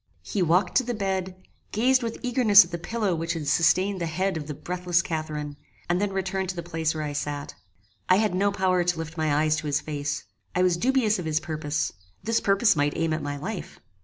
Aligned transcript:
He 0.23 0.41
walked 0.41 0.77
to 0.77 0.83
the 0.83 0.95
bed, 0.95 1.35
gazed 1.71 2.01
with 2.01 2.17
eagerness 2.23 2.65
at 2.65 2.71
the 2.71 2.79
pillow 2.79 3.13
which 3.13 3.33
had 3.33 3.47
sustained 3.47 4.01
the 4.01 4.07
head 4.07 4.35
of 4.35 4.47
the 4.47 4.55
breathless 4.55 5.03
Catharine, 5.03 5.57
and 5.87 6.01
then 6.01 6.11
returned 6.11 6.49
to 6.49 6.55
the 6.55 6.63
place 6.63 6.95
where 6.95 7.03
I 7.03 7.13
sat. 7.13 7.53
I 8.09 8.15
had 8.15 8.33
no 8.33 8.51
power 8.51 8.83
to 8.83 8.97
lift 8.97 9.15
my 9.15 9.31
eyes 9.43 9.57
to 9.57 9.67
his 9.67 9.79
face: 9.79 10.23
I 10.55 10.63
was 10.63 10.75
dubious 10.75 11.19
of 11.19 11.25
his 11.25 11.39
purpose: 11.39 11.93
this 12.23 12.39
purpose 12.41 12.75
might 12.75 12.97
aim 12.97 13.13
at 13.13 13.21
my 13.21 13.37
life. 13.37 13.79